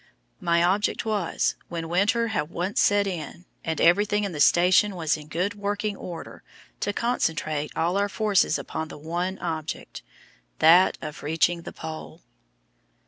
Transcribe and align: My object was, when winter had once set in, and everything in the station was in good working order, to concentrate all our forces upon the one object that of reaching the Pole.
My 0.39 0.63
object 0.63 1.05
was, 1.05 1.53
when 1.69 1.87
winter 1.87 2.29
had 2.29 2.49
once 2.49 2.81
set 2.81 3.05
in, 3.05 3.45
and 3.63 3.79
everything 3.79 4.23
in 4.23 4.31
the 4.31 4.39
station 4.39 4.95
was 4.95 5.15
in 5.15 5.27
good 5.27 5.53
working 5.53 5.95
order, 5.95 6.41
to 6.79 6.91
concentrate 6.91 7.71
all 7.77 7.97
our 7.97 8.09
forces 8.09 8.57
upon 8.57 8.87
the 8.87 8.97
one 8.97 9.37
object 9.37 10.01
that 10.57 10.97
of 11.03 11.21
reaching 11.21 11.61
the 11.61 11.71
Pole. 11.71 12.23